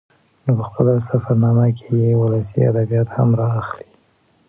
[0.43, 3.89] نو په خپله سفر نامه کې يې ولسي ادبيات هم راخلي